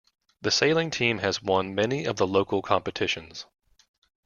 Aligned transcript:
The 0.41 0.49
sailing 0.49 0.89
team 0.89 1.19
has 1.19 1.43
won 1.43 1.75
many 1.75 2.05
of 2.05 2.15
the 2.15 2.25
local 2.25 2.63
competitions. 2.63 3.45